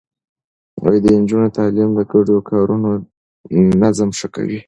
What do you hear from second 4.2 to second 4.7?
کوي.